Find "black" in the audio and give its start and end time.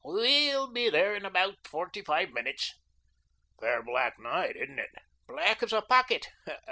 3.83-4.17, 5.27-5.61